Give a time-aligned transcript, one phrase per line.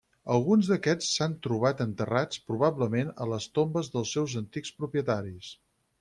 [0.35, 5.51] Alguns d'aquests s'han trobat enterrats, probablement a les tombes dels seus antics propietaris.